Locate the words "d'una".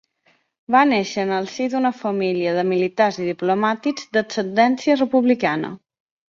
1.73-1.91